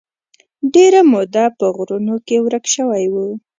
ډېره 0.73 1.01
موده 1.11 1.45
په 1.57 1.65
غرونو 1.75 2.15
کې 2.27 2.37
ورک 2.45 2.65
شوی 2.75 3.05
و. 3.11 3.15